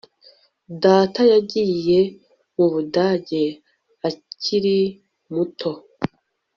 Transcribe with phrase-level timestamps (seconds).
[0.83, 1.99] Data yagiye
[2.55, 3.43] mu Budage
[4.09, 4.77] akiri
[5.33, 5.71] muto